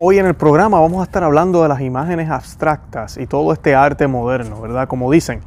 [0.00, 3.74] Hoy en el programa vamos a estar hablando de las imágenes abstractas y todo este
[3.74, 4.86] arte moderno, ¿verdad?
[4.86, 5.40] Como dicen,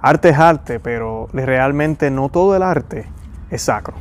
[0.00, 3.04] arte es arte, pero realmente no todo el arte
[3.50, 3.92] es sacro.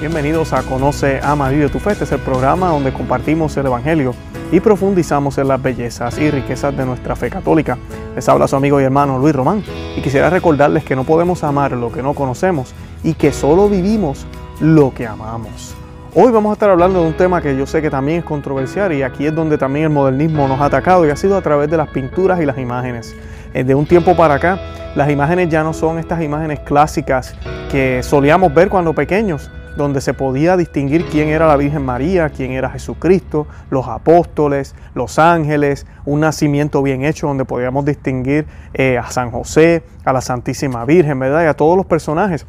[0.00, 1.92] Bienvenidos a Conoce, Ama, Vive tu Fe.
[1.92, 4.14] Este es el programa donde compartimos el Evangelio
[4.50, 7.76] y profundizamos en las bellezas y riquezas de nuestra fe católica.
[8.14, 9.62] Les habla su amigo y hermano Luis Román
[9.94, 12.72] y quisiera recordarles que no podemos amar lo que no conocemos
[13.04, 14.24] y que solo vivimos
[14.58, 15.74] lo que amamos.
[16.14, 18.94] Hoy vamos a estar hablando de un tema que yo sé que también es controversial
[18.94, 21.70] y aquí es donde también el modernismo nos ha atacado y ha sido a través
[21.70, 23.14] de las pinturas y las imágenes.
[23.52, 24.58] Eh, de un tiempo para acá,
[24.94, 27.34] las imágenes ya no son estas imágenes clásicas
[27.70, 29.50] que solíamos ver cuando pequeños,
[29.82, 35.18] donde se podía distinguir quién era la Virgen María, quién era Jesucristo, los apóstoles, los
[35.18, 40.84] ángeles, un nacimiento bien hecho donde podíamos distinguir eh, a San José, a la Santísima
[40.84, 41.44] Virgen, ¿verdad?
[41.44, 42.46] Y a todos los personajes,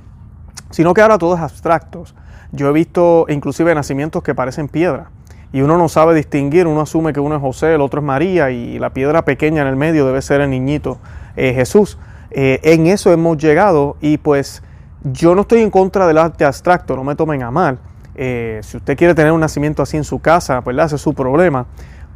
[0.69, 2.03] sino que ahora todo es abstracto.
[2.51, 5.09] Yo he visto inclusive nacimientos que parecen piedra
[5.53, 8.51] y uno no sabe distinguir, uno asume que uno es José, el otro es María
[8.51, 10.99] y la piedra pequeña en el medio debe ser el niñito
[11.35, 11.97] eh, Jesús.
[12.31, 14.63] Eh, en eso hemos llegado y pues
[15.03, 17.79] yo no estoy en contra del arte abstracto, no me tomen a mal.
[18.15, 21.13] Eh, si usted quiere tener un nacimiento así en su casa, pues ese es su
[21.13, 21.65] problema.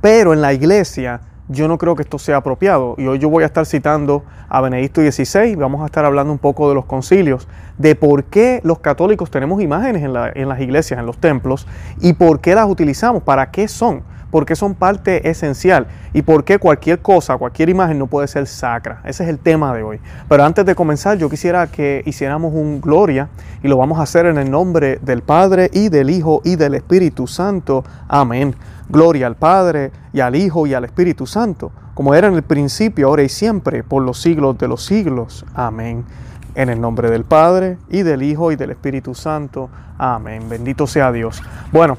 [0.02, 2.95] Pero en la iglesia yo no creo que esto sea apropiado.
[2.97, 6.39] Y hoy yo voy a estar citando a Benedicto XVI, vamos a estar hablando un
[6.39, 10.99] poco de los concilios, de por qué los católicos tenemos imágenes en, en las iglesias,
[10.99, 11.67] en los templos,
[11.99, 16.59] y por qué las utilizamos, para qué son porque son parte esencial y por qué
[16.59, 19.01] cualquier cosa, cualquier imagen no puede ser sacra.
[19.05, 19.99] Ese es el tema de hoy.
[20.27, 23.29] Pero antes de comenzar, yo quisiera que hiciéramos un gloria
[23.63, 26.75] y lo vamos a hacer en el nombre del Padre y del Hijo y del
[26.75, 27.83] Espíritu Santo.
[28.07, 28.55] Amén.
[28.89, 33.07] Gloria al Padre y al Hijo y al Espíritu Santo, como era en el principio,
[33.07, 35.45] ahora y siempre, por los siglos de los siglos.
[35.53, 36.05] Amén.
[36.53, 39.69] En el nombre del Padre y del Hijo y del Espíritu Santo.
[39.97, 40.47] Amén.
[40.49, 41.41] Bendito sea Dios.
[41.71, 41.97] Bueno,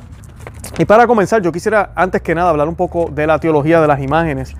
[0.78, 3.87] y para comenzar, yo quisiera antes que nada hablar un poco de la teología de
[3.87, 4.54] las imágenes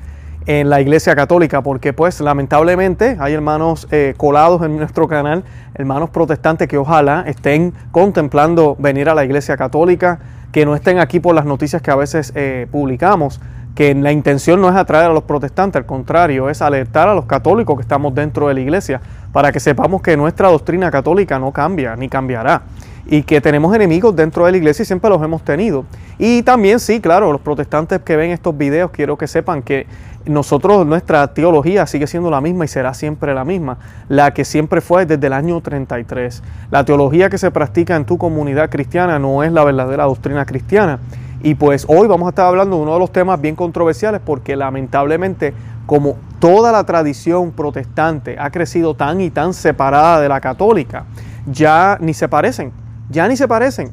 [0.47, 5.45] en la Iglesia Católica, porque pues lamentablemente hay hermanos eh, colados en nuestro canal,
[5.75, 10.21] hermanos protestantes que ojalá estén contemplando venir a la Iglesia Católica,
[10.53, 13.41] que no estén aquí por las noticias que a veces eh, publicamos,
[13.75, 17.27] que la intención no es atraer a los protestantes, al contrario, es alertar a los
[17.27, 21.53] católicos que estamos dentro de la Iglesia, para que sepamos que nuestra doctrina católica no
[21.53, 22.63] cambia ni cambiará
[23.09, 25.85] y que tenemos enemigos dentro de la iglesia y siempre los hemos tenido.
[26.19, 29.87] Y también sí, claro, los protestantes que ven estos videos quiero que sepan que
[30.25, 33.79] nosotros, nuestra teología sigue siendo la misma y será siempre la misma,
[34.09, 36.43] la que siempre fue desde el año 33.
[36.71, 40.99] La teología que se practica en tu comunidad cristiana no es la verdadera doctrina cristiana.
[41.43, 44.57] Y pues hoy vamos a estar hablando de uno de los temas bien controversiales porque
[44.57, 51.05] lamentablemente como toda la tradición protestante ha crecido tan y tan separada de la católica,
[51.47, 52.73] ya ni se parecen
[53.11, 53.93] ya ni se parecen.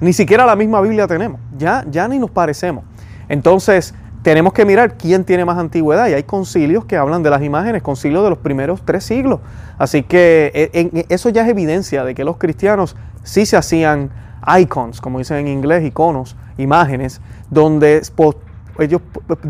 [0.00, 1.40] Ni siquiera la misma Biblia tenemos.
[1.56, 2.84] Ya, ya ni nos parecemos.
[3.28, 6.08] Entonces, tenemos que mirar quién tiene más antigüedad.
[6.08, 9.40] Y hay concilios que hablan de las imágenes, concilios de los primeros tres siglos.
[9.78, 14.10] Así que e, eso ya es evidencia de que los cristianos sí se hacían
[14.58, 17.98] icons, como dicen en inglés, iconos, imágenes, donde
[18.78, 19.00] ellos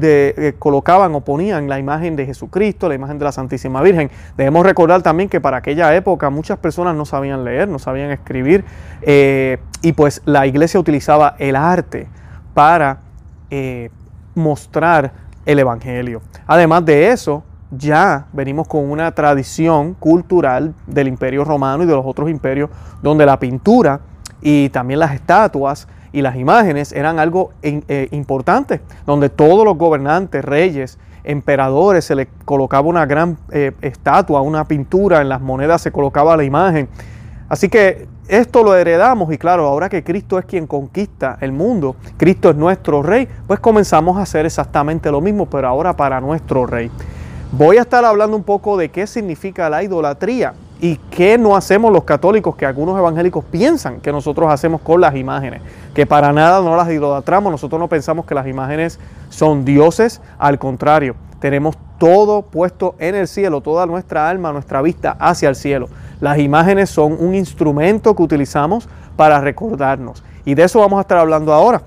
[0.00, 4.10] eh, colocaban o ponían la imagen de Jesucristo, la imagen de la Santísima Virgen.
[4.36, 8.64] Debemos recordar también que para aquella época muchas personas no sabían leer, no sabían escribir,
[9.02, 12.08] eh, y pues la iglesia utilizaba el arte
[12.52, 12.98] para
[13.50, 13.90] eh,
[14.34, 15.12] mostrar
[15.46, 16.22] el Evangelio.
[16.46, 22.06] Además de eso, ya venimos con una tradición cultural del Imperio Romano y de los
[22.06, 22.70] otros imperios,
[23.02, 24.00] donde la pintura
[24.40, 30.44] y también las estatuas y las imágenes eran algo eh, importante, donde todos los gobernantes,
[30.44, 35.90] reyes, emperadores, se les colocaba una gran eh, estatua, una pintura, en las monedas se
[35.90, 36.88] colocaba la imagen.
[37.48, 41.96] Así que esto lo heredamos y claro, ahora que Cristo es quien conquista el mundo,
[42.16, 46.64] Cristo es nuestro rey, pues comenzamos a hacer exactamente lo mismo, pero ahora para nuestro
[46.64, 46.92] rey.
[47.50, 50.54] Voy a estar hablando un poco de qué significa la idolatría
[50.84, 55.16] y qué no hacemos los católicos que algunos evangélicos piensan que nosotros hacemos con las
[55.16, 55.62] imágenes
[55.94, 59.00] que para nada no las idolatramos, nosotros no pensamos que las imágenes
[59.30, 65.16] son dioses, al contrario, tenemos todo puesto en el cielo, toda nuestra alma, nuestra vista
[65.18, 65.88] hacia el cielo.
[66.20, 71.16] Las imágenes son un instrumento que utilizamos para recordarnos y de eso vamos a estar
[71.16, 71.80] hablando ahora.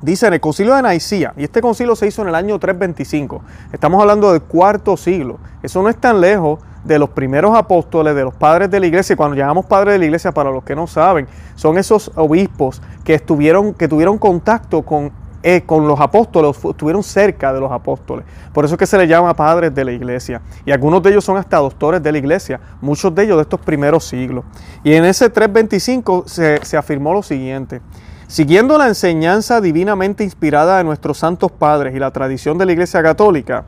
[0.00, 3.42] Dice en el concilio de Naicía, y este concilio se hizo en el año 325,
[3.72, 8.24] estamos hablando del cuarto siglo, eso no es tan lejos de los primeros apóstoles, de
[8.24, 9.16] los padres de la iglesia.
[9.16, 13.14] Cuando llamamos padres de la iglesia, para los que no saben, son esos obispos que
[13.14, 15.12] estuvieron, que tuvieron contacto con
[15.44, 18.24] eh, con los apóstoles, estuvieron cerca de los apóstoles.
[18.52, 20.40] Por eso es que se les llama padres de la iglesia.
[20.64, 23.58] Y algunos de ellos son hasta doctores de la iglesia, muchos de ellos de estos
[23.58, 24.44] primeros siglos.
[24.84, 27.80] Y en ese 325 se, se afirmó lo siguiente.
[28.28, 33.02] Siguiendo la enseñanza divinamente inspirada de nuestros santos padres y la tradición de la Iglesia
[33.02, 33.64] Católica,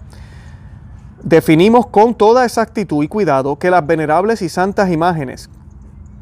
[1.24, 5.48] definimos con toda exactitud y cuidado que las venerables y santas imágenes,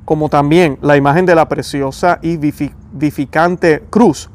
[0.05, 4.31] como también la imagen de la preciosa y vivificante cruz,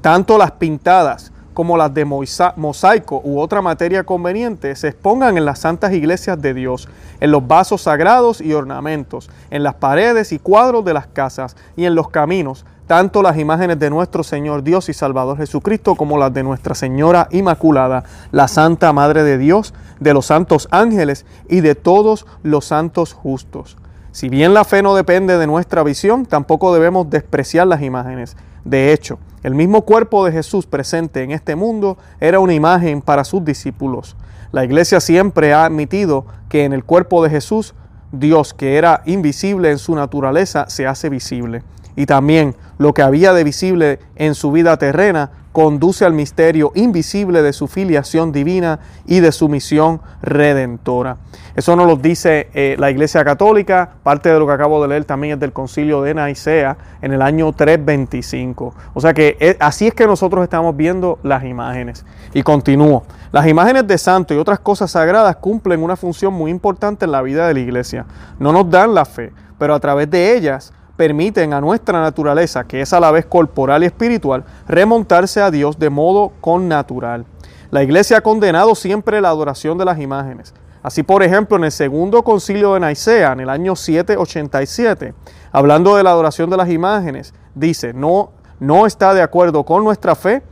[0.00, 5.60] tanto las pintadas como las de mosaico u otra materia conveniente, se expongan en las
[5.60, 6.88] santas iglesias de Dios,
[7.20, 11.86] en los vasos sagrados y ornamentos, en las paredes y cuadros de las casas y
[11.86, 16.32] en los caminos, tanto las imágenes de nuestro Señor Dios y Salvador Jesucristo como las
[16.32, 21.74] de Nuestra Señora Inmaculada, la Santa Madre de Dios, de los santos ángeles y de
[21.74, 23.76] todos los santos justos.
[24.12, 28.36] Si bien la fe no depende de nuestra visión, tampoco debemos despreciar las imágenes.
[28.64, 33.24] De hecho, el mismo cuerpo de Jesús presente en este mundo era una imagen para
[33.24, 34.16] sus discípulos.
[34.52, 37.74] La iglesia siempre ha admitido que en el cuerpo de Jesús,
[38.10, 41.62] Dios, que era invisible en su naturaleza, se hace visible.
[41.96, 47.40] Y también lo que había de visible en su vida terrena conduce al misterio invisible
[47.40, 51.16] de su filiación divina y de su misión redentora.
[51.54, 55.06] Eso nos lo dice eh, la Iglesia Católica, parte de lo que acabo de leer
[55.06, 58.74] también es del concilio de Nicea en el año 325.
[58.92, 62.04] O sea que eh, así es que nosotros estamos viendo las imágenes.
[62.34, 63.04] Y continúo.
[63.32, 67.22] Las imágenes de santo y otras cosas sagradas cumplen una función muy importante en la
[67.22, 68.04] vida de la Iglesia.
[68.38, 72.80] No nos dan la fe, pero a través de ellas permiten a nuestra naturaleza, que
[72.80, 77.26] es a la vez corporal y espiritual, remontarse a Dios de modo connatural.
[77.70, 80.54] La iglesia ha condenado siempre la adoración de las imágenes.
[80.82, 85.14] Así, por ejemplo, en el segundo concilio de Nicea, en el año 787,
[85.50, 90.14] hablando de la adoración de las imágenes, dice, no, no está de acuerdo con nuestra
[90.14, 90.42] fe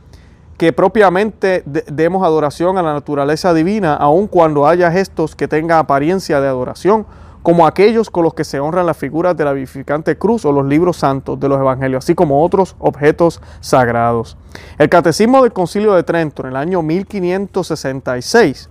[0.57, 6.39] que propiamente demos adoración a la naturaleza divina, aun cuando haya gestos que tengan apariencia
[6.39, 7.05] de adoración
[7.45, 10.65] como aquellos con los que se honran las figuras de la vivificante cruz o los
[10.65, 14.35] libros santos de los evangelios, así como otros objetos sagrados.
[14.79, 18.67] El Catecismo del Concilio de Trento en el año 1566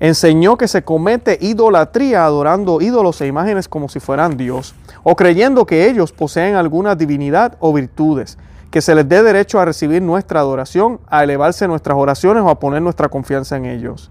[0.00, 4.74] enseñó que se comete idolatría adorando ídolos e imágenes como si fueran Dios,
[5.04, 8.36] o creyendo que ellos poseen alguna divinidad o virtudes,
[8.72, 12.58] que se les dé derecho a recibir nuestra adoración, a elevarse nuestras oraciones o a
[12.58, 14.10] poner nuestra confianza en ellos.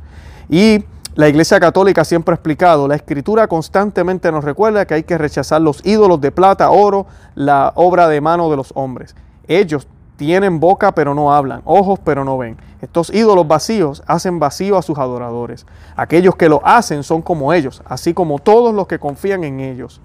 [0.50, 5.18] Y la Iglesia Católica siempre ha explicado, la Escritura constantemente nos recuerda que hay que
[5.18, 7.06] rechazar los ídolos de plata, oro,
[7.36, 9.14] la obra de mano de los hombres.
[9.48, 12.56] Ellos tienen boca pero no hablan, ojos pero no ven.
[12.82, 15.66] Estos ídolos vacíos hacen vacío a sus adoradores.
[15.98, 20.00] Aquellos que lo hacen son como ellos, así como todos los que confían en ellos.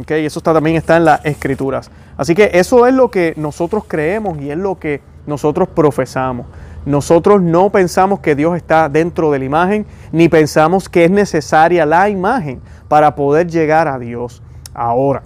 [0.00, 1.90] Okay, eso está, también está en las escrituras.
[2.16, 6.46] Así que eso es lo que nosotros creemos y es lo que nosotros profesamos.
[6.86, 11.84] Nosotros no pensamos que Dios está dentro de la imagen, ni pensamos que es necesaria
[11.84, 14.42] la imagen para poder llegar a Dios.
[14.72, 15.22] Ahora,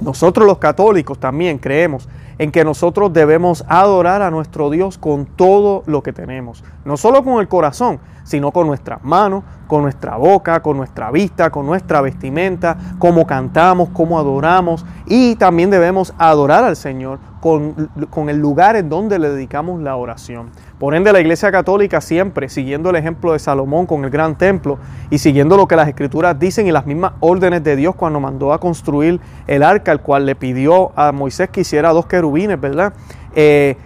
[0.00, 2.08] nosotros los católicos también creemos
[2.38, 7.24] en que nosotros debemos adorar a nuestro Dios con todo lo que tenemos, no solo
[7.24, 12.00] con el corazón, sino con nuestras manos, con nuestra boca, con nuestra vista, con nuestra
[12.00, 18.74] vestimenta, cómo cantamos, cómo adoramos y también debemos adorar al Señor con, con el lugar
[18.74, 20.50] en donde le dedicamos la oración.
[20.80, 24.78] Por ende, la Iglesia Católica siempre, siguiendo el ejemplo de Salomón con el gran templo
[25.08, 28.52] y siguiendo lo que las Escrituras dicen y las mismas órdenes de Dios cuando mandó
[28.52, 32.92] a construir el arca, al cual le pidió a Moisés que hiciera dos querubines, ¿verdad?
[33.36, 33.76] Eh,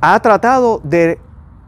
[0.00, 1.18] ha tratado de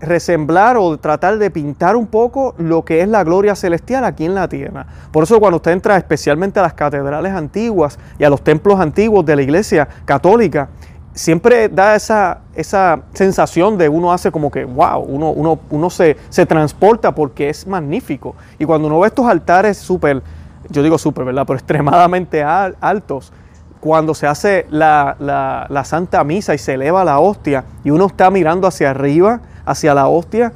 [0.00, 4.34] resemblar o tratar de pintar un poco lo que es la gloria celestial aquí en
[4.34, 4.86] la tierra.
[5.12, 9.24] Por eso cuando usted entra especialmente a las catedrales antiguas y a los templos antiguos
[9.26, 10.68] de la iglesia católica,
[11.12, 16.16] siempre da esa, esa sensación de uno hace como que, wow, uno, uno, uno se,
[16.28, 18.34] se transporta porque es magnífico.
[18.58, 20.22] Y cuando uno ve estos altares súper,
[20.70, 21.44] yo digo súper, ¿verdad?
[21.46, 23.32] Pero extremadamente altos,
[23.80, 28.06] cuando se hace la, la, la, Santa Misa y se eleva la hostia y uno
[28.06, 29.40] está mirando hacia arriba,
[29.70, 30.52] hacia la hostia,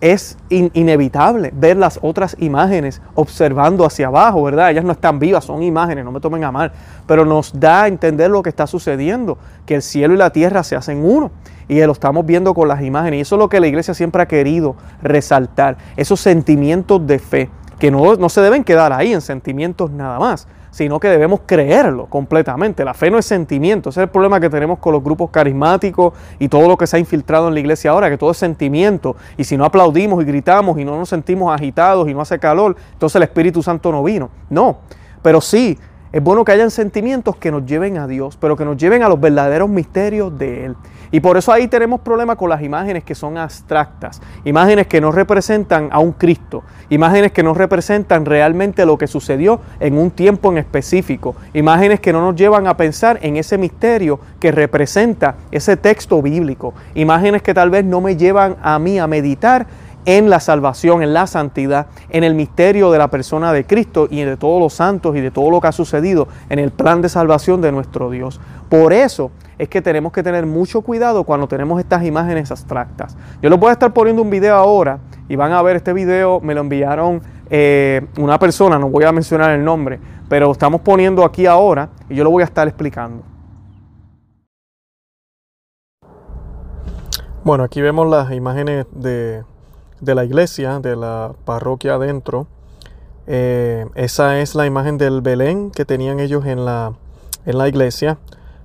[0.00, 4.70] es inevitable ver las otras imágenes observando hacia abajo, ¿verdad?
[4.70, 6.72] Ellas no están vivas, son imágenes, no me tomen a mal,
[7.06, 10.62] pero nos da a entender lo que está sucediendo, que el cielo y la tierra
[10.62, 11.30] se hacen uno
[11.66, 14.22] y lo estamos viendo con las imágenes y eso es lo que la iglesia siempre
[14.22, 19.20] ha querido resaltar, esos sentimientos de fe que no, no se deben quedar ahí en
[19.20, 20.46] sentimientos nada más,
[20.76, 22.84] sino que debemos creerlo completamente.
[22.84, 26.12] La fe no es sentimiento, ese es el problema que tenemos con los grupos carismáticos
[26.38, 29.16] y todo lo que se ha infiltrado en la iglesia ahora, que todo es sentimiento,
[29.38, 32.76] y si no aplaudimos y gritamos y no nos sentimos agitados y no hace calor,
[32.92, 34.28] entonces el Espíritu Santo no vino.
[34.50, 34.80] No,
[35.22, 35.78] pero sí,
[36.12, 39.08] Es bueno que hayan sentimientos que nos lleven a Dios, pero que nos lleven a
[39.08, 40.76] los verdaderos misterios de Él.
[41.10, 45.12] Y por eso ahí tenemos problemas con las imágenes que son abstractas, imágenes que no
[45.12, 50.50] representan a un Cristo, imágenes que no representan realmente lo que sucedió en un tiempo
[50.50, 55.76] en específico, imágenes que no nos llevan a pensar en ese misterio que representa ese
[55.76, 59.66] texto bíblico, imágenes que tal vez no me llevan a mí a meditar
[60.06, 64.22] en la salvación, en la santidad, en el misterio de la persona de Cristo y
[64.22, 67.08] de todos los santos y de todo lo que ha sucedido en el plan de
[67.08, 68.40] salvación de nuestro Dios.
[68.70, 73.16] Por eso es que tenemos que tener mucho cuidado cuando tenemos estas imágenes abstractas.
[73.42, 76.40] Yo les voy a estar poniendo un video ahora y van a ver este video,
[76.40, 77.20] me lo enviaron
[77.50, 79.98] eh, una persona, no voy a mencionar el nombre,
[80.28, 83.22] pero estamos poniendo aquí ahora y yo lo voy a estar explicando.
[87.42, 89.44] Bueno, aquí vemos las imágenes de
[90.00, 92.46] de la iglesia, de la parroquia adentro.
[93.26, 96.92] Eh, esa es la imagen del Belén que tenían ellos en la,
[97.44, 98.18] en la iglesia.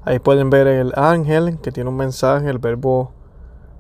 [0.04, 3.12] Ahí pueden ver el ángel que tiene un mensaje, el verbo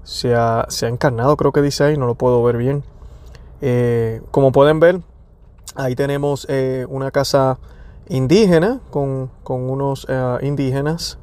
[0.03, 2.84] se ha, se ha encarnado, creo que dice ahí, no lo puedo ver bien.
[3.62, 5.01] Eh, como pueden ver,
[5.75, 7.60] ahí tenemos eh, una casa
[8.08, 10.08] indígena con, con unos
[10.41, 11.17] indígenas.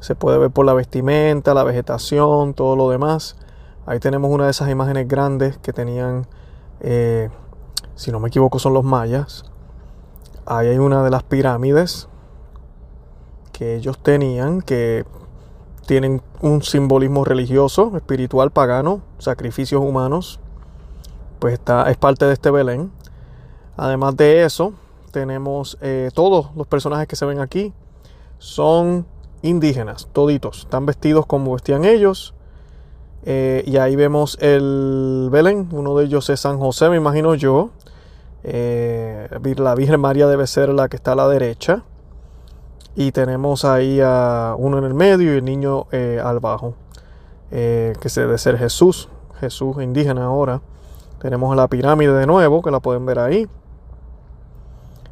[0.00, 3.36] Se puede ver por la vestimenta, la vegetación, todo lo demás.
[3.86, 6.26] Ahí tenemos una de esas imágenes grandes que tenían,
[6.80, 7.30] eh,
[7.94, 9.44] si no me equivoco, son los mayas.
[10.44, 12.08] Ahí hay una de las pirámides
[13.52, 15.04] que ellos tenían, que
[15.86, 20.40] tienen un simbolismo religioso, espiritual, pagano, sacrificios humanos.
[21.38, 22.90] Pues está, es parte de este Belén.
[23.76, 24.74] Además de eso,
[25.12, 27.72] tenemos eh, todos los personajes que se ven aquí
[28.38, 29.06] son
[29.42, 30.60] indígenas, toditos.
[30.60, 32.34] Están vestidos como vestían ellos.
[33.28, 37.70] Eh, y ahí vemos el Belén, uno de ellos es San José, me imagino yo.
[38.44, 41.82] Eh, la Virgen María debe ser la que está a la derecha.
[42.94, 46.74] Y tenemos ahí a uno en el medio y el niño eh, al bajo,
[47.50, 49.08] que debe ser Jesús,
[49.40, 50.62] Jesús indígena ahora.
[51.20, 53.48] Tenemos la pirámide de nuevo, que la pueden ver ahí.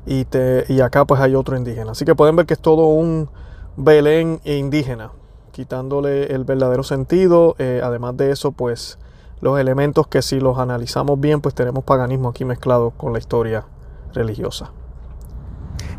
[0.07, 0.25] Y,
[0.69, 1.91] y acá pues hay otro indígena.
[1.91, 3.29] Así que pueden ver que es todo un
[3.77, 5.11] Belén indígena
[5.55, 7.55] quitándole el verdadero sentido.
[7.59, 8.99] Eh, además de eso, pues
[9.41, 13.65] los elementos que si los analizamos bien, pues tenemos paganismo aquí mezclado con la historia
[14.13, 14.73] religiosa.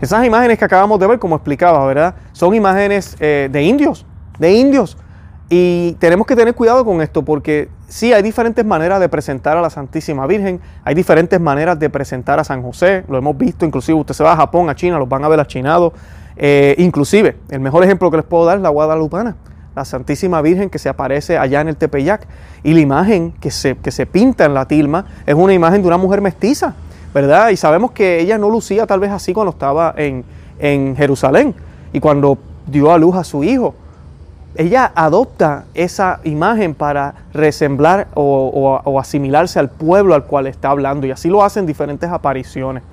[0.01, 2.15] Esas imágenes que acabamos de ver, como explicaba, ¿verdad?
[2.33, 4.05] Son imágenes eh, de indios,
[4.38, 4.97] de indios.
[5.50, 9.62] Y tenemos que tener cuidado con esto porque sí hay diferentes maneras de presentar a
[9.62, 13.97] la Santísima Virgen, hay diferentes maneras de presentar a San José, lo hemos visto, inclusive
[14.00, 15.93] usted se va a Japón, a China, los van a ver achinado
[16.38, 19.36] eh, inclusive, el mejor ejemplo que les puedo dar es la Guadalupana,
[19.75, 22.27] la Santísima Virgen que se aparece allá en el Tepeyac.
[22.63, 25.88] Y la imagen que se, que se pinta en la tilma es una imagen de
[25.88, 26.74] una mujer mestiza,
[27.13, 27.50] ¿verdad?
[27.50, 30.24] Y sabemos que ella no lucía tal vez así cuando estaba en,
[30.96, 31.54] Jerusalén
[31.92, 33.75] y cuando dio a luz a su hijo.
[34.56, 41.06] Ella adopta esa imagen para resemblar o, o asimilarse al pueblo al cual está hablando
[41.06, 42.84] y así lo hace en diferentes apariciones.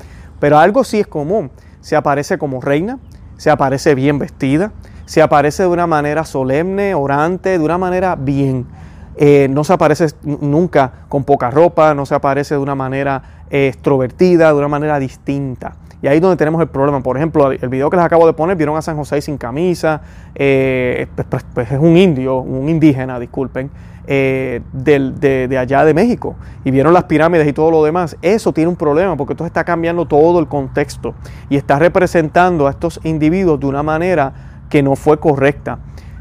[0.41, 2.99] Pero algo sí es común, se aparece como reina,
[3.43, 4.71] se aparece bien vestida,
[5.05, 8.67] se aparece de una manera solemne, orante, de una manera bien.
[9.17, 13.21] Eh, no se aparece nunca con poca ropa, no se aparece de una manera
[13.51, 15.75] eh, extrovertida, de una manera distinta.
[16.01, 17.03] Y ahí es donde tenemos el problema.
[17.03, 20.03] Por ejemplo, el video que les acabo de poner, vieron a San José sin camisa,
[20.37, 21.09] eh,
[21.53, 23.73] pues, es un indio, un indígena, disculpen,
[24.06, 24.62] de,
[25.49, 26.35] de, allá de México.
[26.64, 28.16] Y vieron las pirámides y todo lo demás.
[28.23, 31.14] Eso tiene un problema porque esto está cambiando todo el contexto
[31.49, 34.32] y está representando a estos individuos de una manera
[34.68, 35.78] que no fue correcta.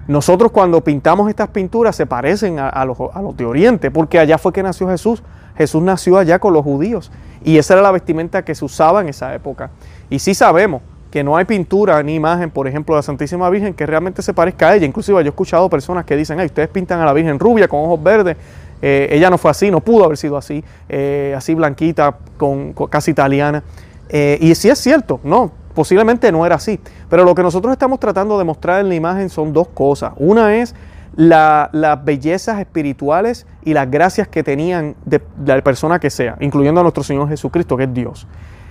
[0.07, 4.37] Nosotros cuando pintamos estas pinturas se parecen a, los, a, los, de Oriente, porque allá
[4.37, 5.23] fue que nació Jesús.
[5.55, 7.11] Jesús nació allá con los judíos
[7.43, 9.69] y esa era la vestimenta que se usaba en esa época.
[10.09, 10.81] Y sí sabemos
[11.11, 14.33] que no hay pintura ni imagen, por ejemplo, de la Santísima Virgen que realmente se
[14.33, 14.85] parezca a ella.
[14.85, 17.81] Inclusive yo he escuchado personas que dicen, ay, ustedes pintan a la Virgen rubia con
[17.81, 18.37] ojos verdes.
[18.81, 23.11] Eh, ella no fue así, no pudo haber sido así, eh, así blanquita, con, casi
[23.11, 23.61] italiana.
[24.09, 26.79] Eh, y sí es cierto, no, posiblemente no era así.
[27.09, 30.13] Pero lo que nosotros estamos tratando de mostrar en la imagen son dos cosas.
[30.15, 30.73] Una es
[31.17, 36.83] las bellezas espirituales y las gracias que tenían de, la persona que sea, incluyendo a
[36.83, 38.27] nuestro Señor Jesucristo, que es Dios.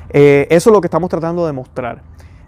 [0.08, 2.00] Eso es lo que estamos tratando de mostrar.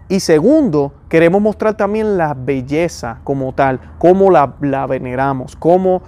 [0.09, 4.47] Y segundo, queremos mostrar también la belleza como tal, cómo la,
[4.85, 6.01] veneramos, cómo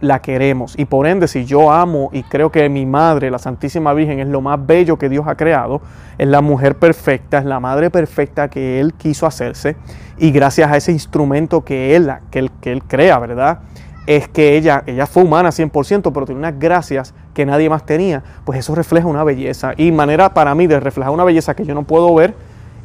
[0.00, 0.78] la queremos.
[0.78, 4.28] Y por ende, si yo amo y creo que mi madre, la Santísima Virgen, es
[4.28, 5.80] lo más bello que Dios ha creado,
[6.16, 9.76] es la mujer perfecta, es la madre perfecta que Él quiso hacerse.
[10.16, 13.60] Y gracias a ese instrumento que Él, que él, que él crea, ¿verdad?
[14.06, 18.22] es que ella, ella fue humana 100%, pero tiene unas gracias que nadie más tenía,
[18.44, 19.72] pues eso refleja una belleza.
[19.76, 22.34] Y manera para mí de reflejar una belleza que yo no puedo ver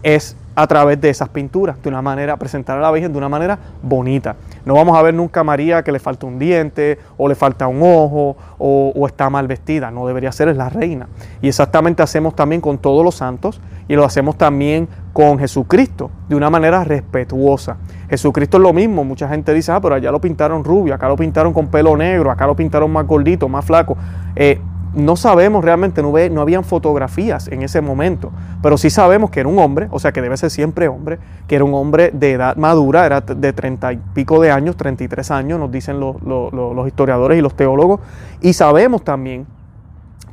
[0.03, 3.29] es a través de esas pinturas, de una manera, presentar a la Virgen de una
[3.29, 4.35] manera bonita.
[4.63, 7.67] No vamos a ver nunca a María que le falta un diente, o le falta
[7.67, 9.91] un ojo, o, está mal vestida.
[9.91, 11.07] No debería ser, es la reina.
[11.41, 16.35] Y exactamente hacemos también con todos los santos, y lo hacemos también con Jesucristo, de
[16.35, 17.77] una manera respetuosa.
[18.09, 21.15] Jesucristo es lo mismo, mucha gente dice, ah, pero allá lo pintaron rubio, acá lo
[21.15, 23.97] pintaron con pelo negro, acá lo pintaron más gordito, más flaco.
[24.35, 24.59] Eh,
[24.95, 29.41] no sabemos realmente, no, ve, no habían fotografías en ese momento, pero sí sabemos que
[29.41, 32.31] era un hombre, o sea que debe ser siempre hombre, que era un hombre de
[32.33, 37.37] edad madura, era de treinta y pico de años, 33 años, nos dicen los, historiadores
[37.37, 37.99] y los teólogos,
[38.41, 39.45] y sabemos también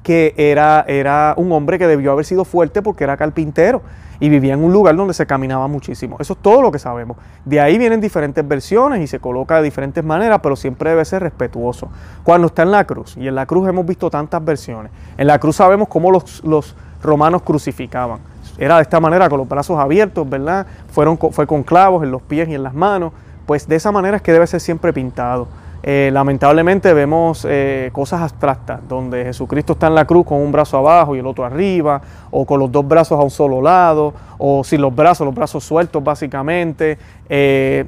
[0.02, 3.82] que era, era un hombre que debió haber sido fuerte porque era carpintero
[4.22, 6.16] y vivía en un lugar donde se caminaba muchísimo.
[6.20, 7.16] Eso es todo lo que sabemos.
[7.44, 11.24] De ahí vienen diferentes versiones y se coloca de diferentes maneras, pero siempre debe ser
[11.24, 11.88] respetuoso.
[12.22, 15.40] Cuando está en la cruz, y en la cruz hemos visto tantas versiones, en la
[15.40, 18.20] cruz sabemos cómo los, los romanos crucificaban.
[18.58, 20.68] Era de esta manera, con los brazos abiertos, ¿verdad?
[20.92, 23.12] Fueron, fue con clavos en los pies y en las manos.
[23.44, 25.48] Pues de esa manera es que debe ser siempre pintado.
[25.84, 30.76] Eh, lamentablemente vemos eh, cosas abstractas, donde Jesucristo está en la cruz con un brazo
[30.76, 34.62] abajo y el otro arriba, o con los dos brazos a un solo lado, o
[34.62, 36.98] sin los brazos, los brazos sueltos básicamente.
[37.28, 37.84] Eh,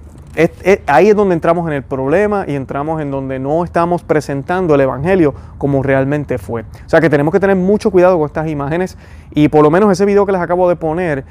[0.88, 4.80] ahí es donde entramos en el problema y entramos en donde no estamos presentando el
[4.80, 6.62] Evangelio como realmente fue.
[6.62, 8.98] O sea que tenemos que tener mucho cuidado con estas imágenes
[9.32, 11.24] y por lo menos ese video que les acabo de poner,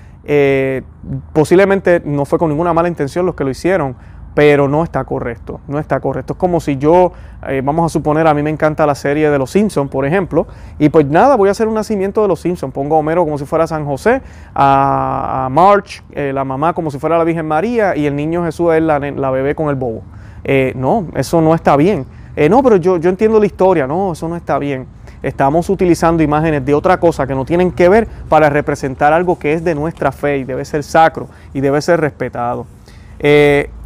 [1.34, 3.98] posiblemente no fue con ninguna mala intención los que lo hicieron,
[4.34, 6.34] pero no está correcto, no está correcto.
[6.34, 7.12] Es como si yo,
[7.48, 10.48] eh, vamos a suponer, a mí me encanta la serie de Los Simpsons, por ejemplo,
[10.80, 13.38] y pues nada, voy a hacer un nacimiento de Los Simpsons, pongo a Homero como
[13.38, 14.22] si fuera San José,
[14.56, 18.74] a, March, eh, la mamá como si fuera la Virgen María, y el niño Jesús
[18.74, 20.04] es la, bebé con el bobo.
[20.44, 22.06] Eh, no, eso no está bien.
[22.50, 24.88] no, pero yo, yo entiendo la historia, no, eso no está bien.
[25.22, 29.54] Estamos utilizando imágenes de otra cosa que no tienen que ver para representar algo que
[29.54, 32.66] es de nuestra fe y debe ser sacro y debe ser respetado.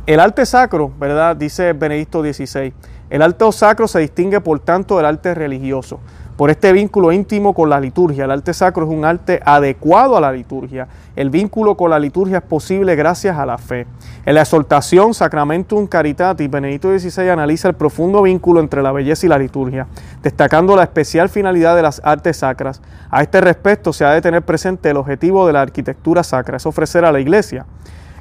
[0.08, 1.36] El arte sacro, ¿verdad?
[1.36, 2.72] Dice Benedicto XVI,
[3.10, 6.00] el arte sacro se distingue por tanto del arte religioso,
[6.38, 8.24] por este vínculo íntimo con la liturgia.
[8.24, 10.88] El arte sacro es un arte adecuado a la liturgia.
[11.14, 13.86] El vínculo con la liturgia es posible gracias a la fe.
[14.26, 19.30] En la exhortación Sacramentum Caritatis, Benedicto XVI analiza el profundo vínculo entre la belleza y
[19.30, 19.88] la liturgia,
[20.24, 22.82] destacando la especial finalidad de las artes sacras.
[23.12, 26.66] A este respecto se ha de tener presente el objetivo de la arquitectura sacra, es
[26.66, 27.66] ofrecer a la iglesia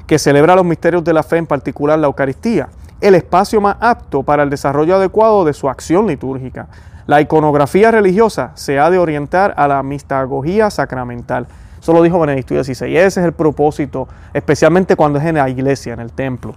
[0.07, 2.69] que celebra los misterios de la fe, en particular la Eucaristía,
[3.01, 6.67] el espacio más apto para el desarrollo adecuado de su acción litúrgica.
[7.05, 11.45] La iconografía religiosa se ha de orientar a la mistagogía sacramental.
[11.79, 12.97] Eso lo dijo Benedicto XVI.
[12.97, 16.55] Ese es el propósito, especialmente cuando es en la iglesia, en el templo.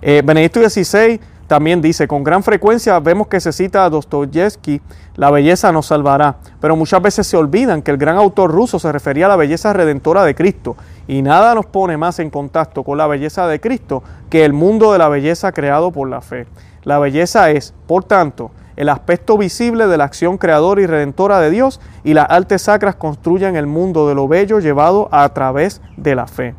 [0.00, 4.80] Eh, Benedicto XVI también dice, con gran frecuencia vemos que se cita a Dostoyevsky,
[5.16, 8.90] la belleza nos salvará, pero muchas veces se olvidan que el gran autor ruso se
[8.90, 12.98] refería a la belleza redentora de Cristo, y nada nos pone más en contacto con
[12.98, 16.46] la belleza de Cristo que el mundo de la belleza creado por la fe.
[16.84, 21.50] La belleza es, por tanto, el aspecto visible de la acción creadora y redentora de
[21.50, 26.14] Dios, y las artes sacras construyen el mundo de lo bello llevado a través de
[26.14, 26.54] la fe.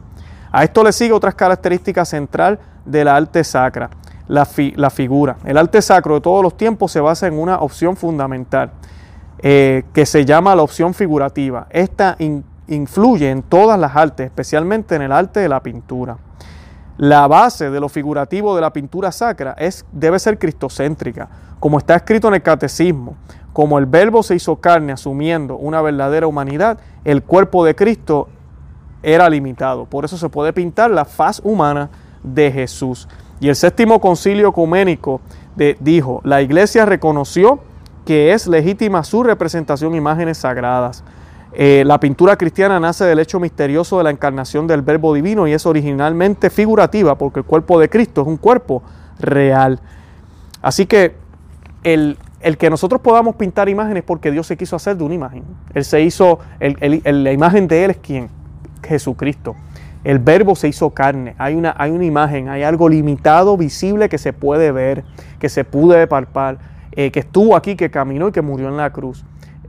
[0.52, 3.90] A esto le sigue otras características central de la arte sacra
[4.28, 5.38] la, figura.
[5.44, 8.72] El arte sacro de todos los tiempos se basa en una opción fundamental
[9.40, 11.68] eh, que se llama la opción figurativa.
[11.70, 12.16] Esta
[12.68, 16.18] influye en todas las artes, especialmente en el arte de la pintura.
[16.98, 21.28] La base de lo figurativo de la pintura sacra es, debe ser cristocéntrica,
[21.60, 23.16] como está escrito en el catecismo.
[23.52, 28.28] Como el verbo se hizo carne asumiendo una verdadera humanidad, el cuerpo de Cristo
[29.04, 29.86] era limitado.
[29.86, 31.90] Por eso se puede pintar la faz humana
[32.24, 33.08] de Jesús.
[33.40, 35.22] Y el séptimo concilio ecuménico
[35.80, 37.60] dijo, la iglesia reconoció
[38.06, 41.04] que es legítima su representación imágenes sagradas.
[41.56, 45.54] Eh, la pintura cristiana nace del hecho misterioso de la encarnación del Verbo Divino y
[45.54, 48.82] es originalmente figurativa porque el cuerpo de Cristo es un cuerpo
[49.20, 49.80] real.
[50.64, 51.16] Así que
[51.84, 52.18] el,
[52.58, 55.44] que nosotros podamos pintar imágenes porque Dios se quiso hacer de una imagen.
[55.74, 58.30] Él se hizo, la imagen de Él es quién?
[58.82, 59.56] Jesucristo.
[60.04, 61.36] El verbo se hizo carne.
[61.38, 65.04] Hay una, hay una imagen, hay algo limitado, visible que se puede ver,
[65.40, 66.58] que se puede palpar,
[66.94, 69.24] eh, que estuvo aquí, que caminó y que murió en la cruz.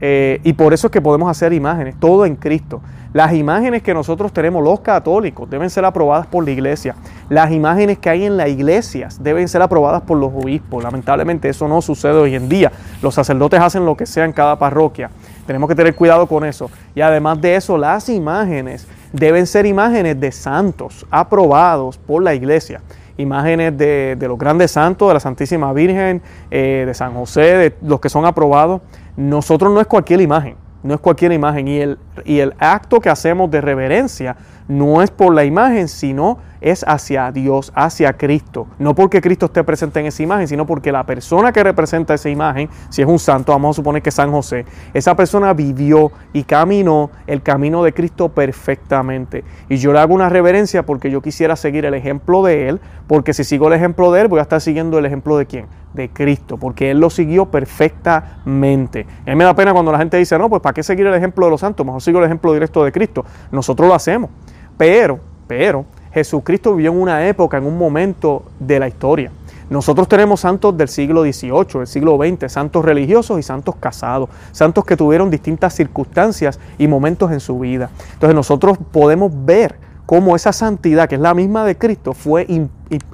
[0.07, 2.79] Eh, y por eso es que podemos hacer imágenes, todo en Cristo.
[3.11, 6.95] Las imágenes que nosotros tenemos los católicos deben ser aprobadas por la iglesia.
[7.27, 10.83] Las imágenes que hay en las iglesias deben ser aprobadas por los obispos.
[10.83, 12.71] Lamentablemente eso no sucede hoy en día.
[13.01, 15.09] Los sacerdotes hacen lo que sea en cada parroquia.
[15.47, 16.69] Tenemos que tener cuidado con eso.
[16.93, 22.81] Y además de eso, las imágenes deben ser imágenes de santos aprobados por la iglesia.
[23.17, 27.99] Imágenes de, los grandes santos, de la Santísima Virgen, eh, de San José, de los
[27.99, 28.81] que son aprobados.
[29.15, 31.67] Nosotros no es cualquier imagen, no es cualquier imagen.
[31.67, 34.35] Y el y el acto que hacemos de reverencia
[34.67, 38.65] no es por la imagen, sino es hacia Dios, hacia Cristo.
[38.79, 42.29] No porque Cristo esté presente en esa imagen, sino porque la persona que representa esa
[42.29, 46.11] imagen, si es un santo, vamos a suponer que es San José, esa persona vivió
[46.33, 49.43] y caminó el camino de Cristo perfectamente.
[49.69, 53.33] Y yo le hago una reverencia porque yo quisiera seguir el ejemplo de él, porque
[53.33, 55.67] si sigo el ejemplo de él, voy a estar siguiendo el ejemplo de quién?
[55.93, 59.05] De Cristo, porque él lo siguió perfectamente.
[59.27, 61.45] A me da pena cuando la gente dice, no, pues ¿para qué seguir el ejemplo
[61.45, 61.85] de los santos?
[61.85, 63.25] Mejor sigo el ejemplo directo de Cristo.
[63.51, 64.29] Nosotros lo hacemos.
[64.77, 69.31] Pero, pero, Jesucristo vivió en una época, en un momento de la historia.
[69.69, 74.85] Nosotros tenemos santos del siglo XVIII, del siglo XX, santos religiosos y santos casados, santos
[74.85, 77.89] que tuvieron distintas circunstancias y momentos en su vida.
[78.13, 82.45] Entonces nosotros podemos ver cómo esa santidad, que es la misma de Cristo, fue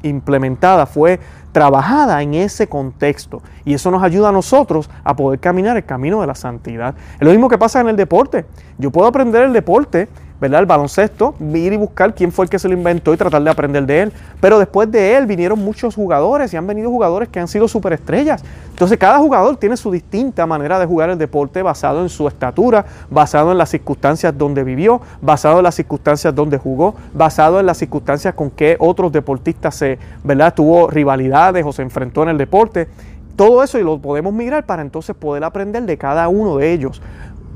[0.04, 3.41] implementada, fue trabajada en ese contexto.
[3.65, 6.95] Y eso nos ayuda a nosotros a poder caminar el camino de la santidad.
[7.15, 8.45] Es lo mismo que pasa en el deporte.
[8.77, 10.07] Yo puedo aprender el deporte
[10.41, 10.62] ¿verdad?
[10.62, 13.51] El baloncesto, ir y buscar quién fue el que se lo inventó y tratar de
[13.51, 14.13] aprender de él.
[14.39, 18.43] Pero después de él vinieron muchos jugadores y han venido jugadores que han sido superestrellas.
[18.71, 22.84] Entonces cada jugador tiene su distinta manera de jugar el deporte basado en su estatura,
[23.12, 27.77] basado en las circunstancias donde vivió, basado en las circunstancias donde jugó, basado en las
[27.77, 30.56] circunstancias con que otros deportistas se, ¿verdad?
[30.56, 32.88] tuvo rivalidades o se enfrentó en el deporte.
[33.36, 37.01] Todo eso y lo podemos mirar para entonces poder aprender de cada uno de ellos.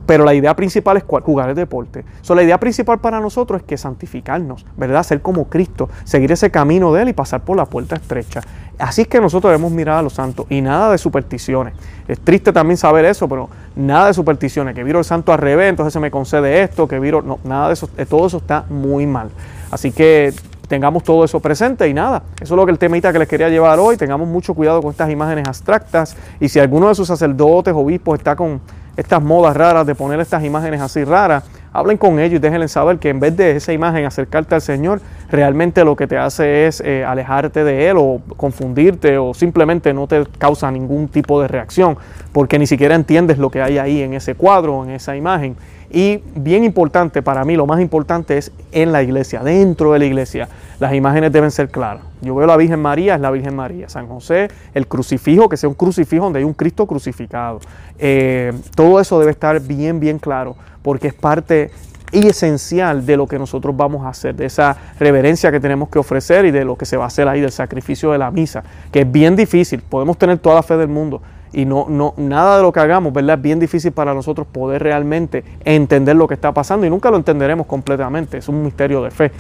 [0.06, 2.06] Pero la idea principal es jugar el deporte.
[2.22, 5.04] So, la idea principal para nosotros es que santificarnos, ¿verdad?
[5.04, 8.42] Ser como Cristo, seguir ese camino de Él y pasar por la puerta estrecha.
[8.78, 11.74] Así es que nosotros debemos mirar a los santos y nada de supersticiones.
[12.08, 14.76] Es triste también saber eso, pero nada de supersticiones.
[14.76, 17.22] Que viro el santo al revés, entonces se me concede esto, que viro.
[17.22, 19.30] No, nada de eso, eh, todo eso está muy mal.
[19.72, 20.34] Así que
[20.68, 23.50] tengamos todo eso presente y nada, eso es lo que el temita que les quería
[23.50, 27.74] llevar hoy, tengamos mucho cuidado con estas imágenes abstractas y si alguno de sus sacerdotes,
[27.74, 28.62] obispos está con
[28.98, 33.00] estas modas raras de poner estas imágenes así raras, hablen con ellos y déjenles saber
[33.00, 36.82] que en vez de esa imagen acercarte al Señor, realmente lo que te hace es
[36.82, 41.98] eh, alejarte de Él o confundirte o simplemente no te causa ningún tipo de reacción,
[42.32, 45.58] porque ni siquiera entiendes lo que hay ahí en ese cuadro, en esa imagen.
[45.92, 50.06] Y bien importante, para mí lo más importante es en la iglesia, dentro de la
[50.06, 52.04] iglesia, las imágenes deben ser claras.
[52.22, 53.88] Yo veo la Virgen María, es la Virgen María.
[53.88, 57.60] San José, el crucifijo, que sea un crucifijo donde hay un Cristo crucificado.
[58.00, 61.72] Eh, todo eso debe estar bien, bien claro, porque es parte
[62.12, 66.00] y esencial de lo que nosotros vamos a hacer, de esa reverencia que tenemos que
[66.00, 68.64] ofrecer y de lo que se va a hacer ahí, del sacrificio de la misa,
[68.92, 69.82] que es bien difícil.
[69.82, 71.22] Podemos tener toda la fe del mundo,
[71.56, 73.38] y no, no, nada de lo que hagamos, ¿verdad?
[73.38, 77.16] Es bien difícil para nosotros poder realmente entender lo que está pasando y nunca lo
[77.16, 79.32] entenderemos completamente, es un misterio de fe.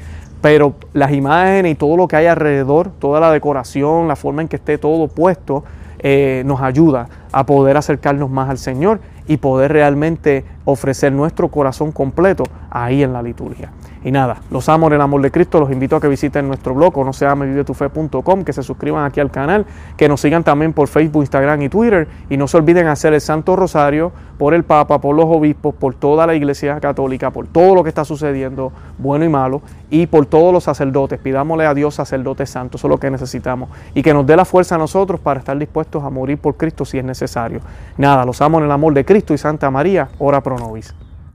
[0.41, 4.47] Pero las imágenes y todo lo que hay alrededor, toda la decoración, la forma en
[4.47, 5.65] que esté todo puesto,
[5.99, 11.91] eh, nos ayuda a poder acercarnos más al Señor y poder realmente ofrecer nuestro corazón
[11.91, 13.71] completo ahí en la liturgia.
[14.03, 16.75] Y nada, los amo en el amor de Cristo, los invito a que visiten nuestro
[16.75, 17.25] blog, no se
[18.45, 19.65] que se suscriban aquí al canal,
[19.97, 23.21] que nos sigan también por Facebook, Instagram y Twitter, y no se olviden hacer el
[23.21, 27.73] Santo Rosario por el Papa, por los obispos, por toda la Iglesia Católica, por todo
[27.73, 31.19] lo que está sucediendo, bueno y malo, y por todos los sacerdotes.
[31.19, 34.45] Pidámosle a Dios sacerdotes santos, eso es lo que necesitamos, y que nos dé la
[34.45, 37.61] fuerza a nosotros para estar dispuestos a morir por Cristo si es necesario.
[37.97, 40.93] Nada, los amo en el amor de Cristo y Santa María, ora pro nobis.